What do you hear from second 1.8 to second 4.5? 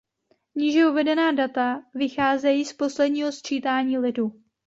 vycházejí z posledního sčítání lidu.